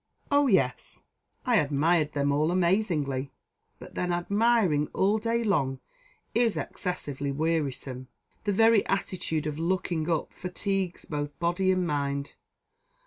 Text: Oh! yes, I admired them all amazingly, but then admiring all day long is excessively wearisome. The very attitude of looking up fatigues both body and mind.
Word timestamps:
Oh! 0.31 0.47
yes, 0.47 1.03
I 1.45 1.57
admired 1.57 2.13
them 2.13 2.31
all 2.31 2.49
amazingly, 2.49 3.31
but 3.77 3.93
then 3.93 4.11
admiring 4.11 4.87
all 4.93 5.19
day 5.19 5.43
long 5.43 5.79
is 6.33 6.57
excessively 6.57 7.31
wearisome. 7.31 8.07
The 8.45 8.51
very 8.53 8.83
attitude 8.87 9.45
of 9.45 9.59
looking 9.59 10.09
up 10.09 10.33
fatigues 10.33 11.05
both 11.05 11.37
body 11.37 11.71
and 11.71 11.85
mind. 11.85 12.33